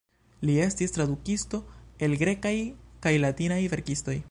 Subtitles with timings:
[0.49, 1.59] Li estis tradukisto
[2.07, 2.55] el grekaj
[3.07, 4.19] kaj latinaj verkistoj.